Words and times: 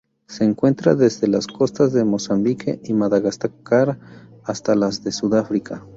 Se 0.25 0.43
encuentra 0.45 0.95
desde 0.95 1.27
las 1.27 1.45
costas 1.45 1.93
de 1.93 2.03
Mozambique 2.03 2.81
y 2.83 2.93
Madagascar 2.95 3.99
hasta 4.43 4.73
las 4.73 5.03
de 5.03 5.11
Sudáfrica. 5.11 5.85